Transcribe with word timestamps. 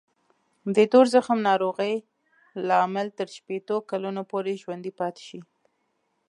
د 0.75 0.77
تور 0.91 1.05
زخم 1.13 1.37
ناروغۍ 1.49 1.95
لامل 2.67 3.07
تر 3.17 3.27
شپېتو 3.35 3.75
کلونو 3.89 4.21
پورې 4.31 4.59
ژوندی 4.63 4.91
پاتې 4.99 5.23
شي. 5.29 5.41